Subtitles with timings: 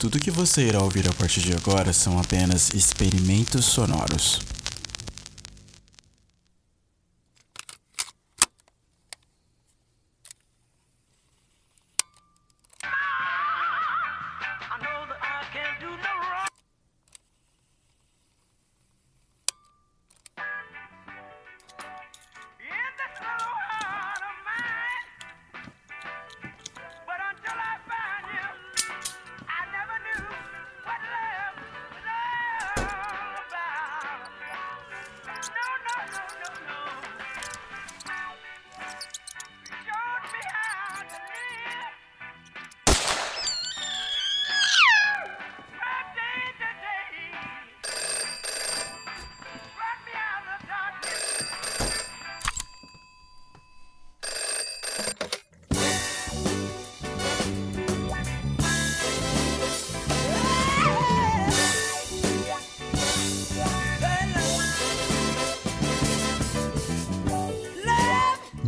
[0.00, 4.40] Tudo que você irá ouvir a partir de agora são apenas experimentos sonoros.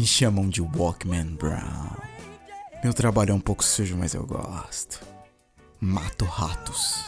[0.03, 1.97] Me chamam de Walkman Brown.
[2.83, 5.00] Meu trabalho é um pouco sujo, mas eu gosto.
[5.81, 7.05] Mato ratos.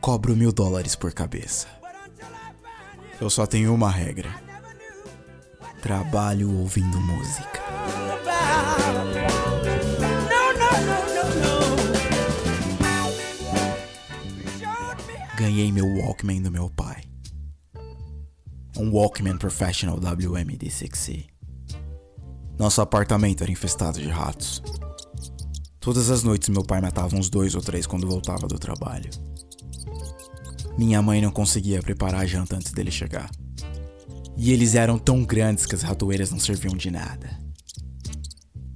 [0.00, 1.68] Cobro mil dólares por cabeça.
[3.20, 4.34] Eu só tenho uma regra:
[5.80, 7.62] trabalho ouvindo música.
[15.38, 17.04] Ganhei meu Walkman do meu pai.
[18.76, 21.33] Um Walkman Professional WMD6C.
[22.58, 24.62] Nosso apartamento era infestado de ratos.
[25.80, 29.10] Todas as noites meu pai matava uns dois ou três quando voltava do trabalho.
[30.78, 33.30] Minha mãe não conseguia preparar a janta antes dele chegar.
[34.36, 37.38] E eles eram tão grandes que as ratoeiras não serviam de nada.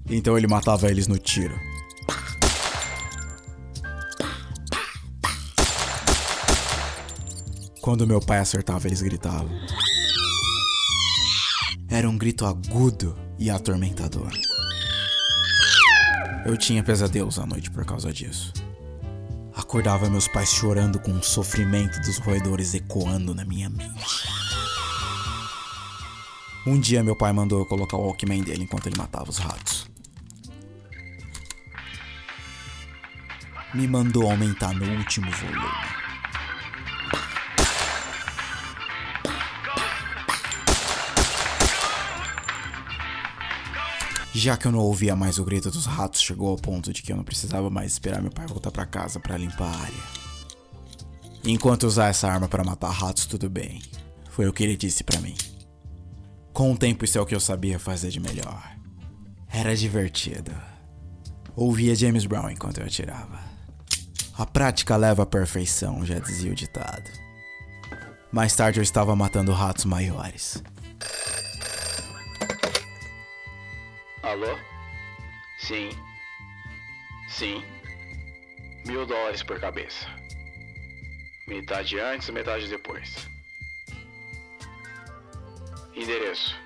[0.08, 1.58] Então ele matava eles no tiro.
[7.80, 9.50] Quando meu pai acertava, eles gritavam.
[11.88, 14.30] Era um grito agudo e atormentador.
[16.44, 18.52] Eu tinha pesadelos à noite por causa disso.
[19.54, 24.28] Acordava meus pais chorando com o sofrimento dos roedores ecoando na minha mente.
[26.66, 29.86] Um dia meu pai mandou eu colocar o Walkman dele enquanto ele matava os ratos.
[33.74, 35.87] Me mandou aumentar no último volume.
[44.38, 47.10] Já que eu não ouvia mais o grito dos ratos, chegou ao ponto de que
[47.10, 50.02] eu não precisava mais esperar meu pai voltar pra casa pra limpar a área.
[51.44, 53.82] Enquanto usar essa arma para matar ratos, tudo bem.
[54.30, 55.34] Foi o que ele disse pra mim.
[56.52, 58.62] Com o tempo, isso é o que eu sabia fazer de melhor.
[59.48, 60.52] Era divertido.
[61.56, 63.40] Ouvia James Brown enquanto eu atirava.
[64.34, 67.10] A prática leva à perfeição, já dizia o ditado.
[68.30, 70.62] Mais tarde eu estava matando ratos maiores.
[74.22, 74.58] Alô?
[75.58, 75.90] Sim.
[77.28, 77.64] Sim.
[78.86, 80.06] Mil dólares por cabeça.
[81.46, 83.28] Metade antes, metade depois.
[85.94, 86.56] Endereço.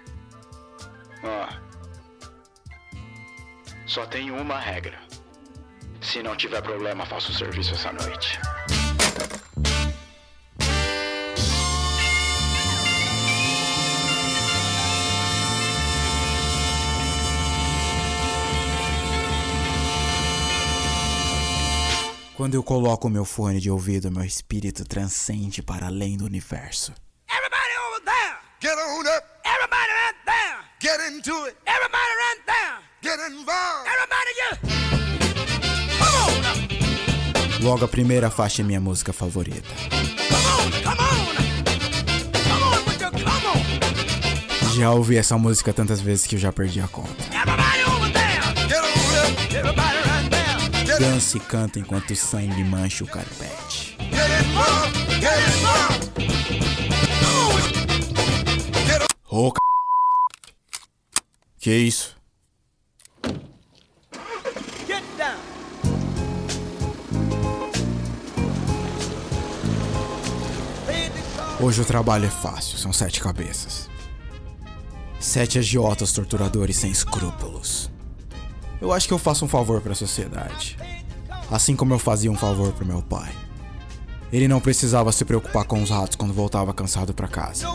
[1.23, 1.61] Ah.
[3.87, 4.99] Só tem uma regra.
[6.01, 8.39] Se não tiver problema, faço o serviço essa noite.
[22.43, 26.93] Quando eu coloco meu fone de ouvido, meu espírito transcende para além do universo.
[27.31, 28.35] Everybody over there.
[28.61, 30.59] Get on up, Everybody right there.
[30.81, 32.81] get into it, Everybody right there.
[33.01, 33.87] get involved.
[33.87, 34.61] Everybody just.
[36.01, 36.17] Come
[37.61, 37.63] on.
[37.63, 39.69] Logo a primeira faixa é minha música favorita.
[39.89, 40.73] Come on.
[40.83, 41.23] Come on.
[44.75, 47.23] Já ouvi essa música tantas vezes que eu já perdi a conta.
[47.33, 48.43] Everybody over there.
[48.67, 49.92] Get on up, Everybody.
[50.99, 53.97] Dança e canta enquanto o sangue mancha o carpete.
[59.31, 59.55] Ô, c...
[61.59, 62.17] Que isso?
[71.61, 73.89] Hoje o trabalho é fácil, são sete cabeças.
[75.21, 77.92] Sete agiotas torturadores sem escrúpulos.
[78.83, 80.77] Eu acho que eu faço um favor pra sociedade.
[81.49, 83.33] Assim como eu fazia um favor pro meu pai.
[84.33, 87.69] Ele não precisava se preocupar com os ratos quando voltava cansado pra casa.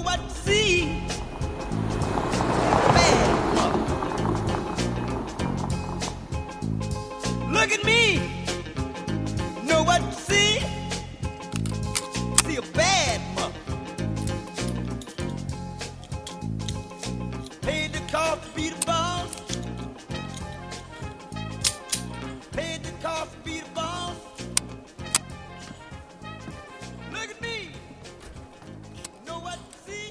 [7.49, 8.36] Look at me.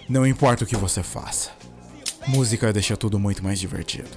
[0.08, 1.50] Não importa o que você faça,
[2.29, 4.11] música deixa tudo muito mais divertido.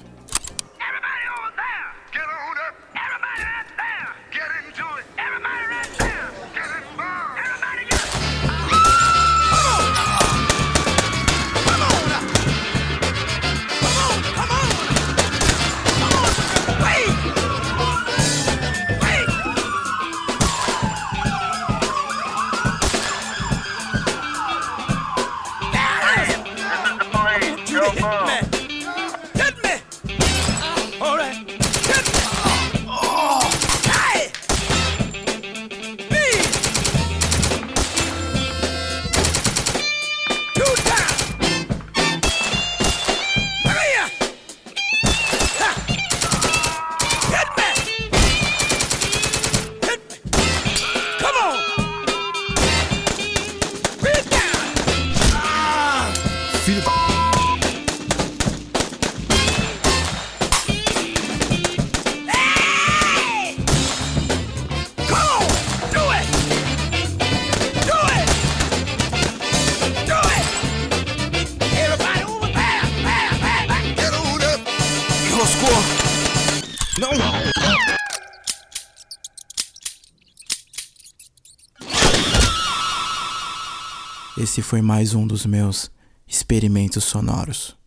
[84.39, 85.91] Esse foi mais um dos meus
[86.25, 87.78] experimentos sonoros.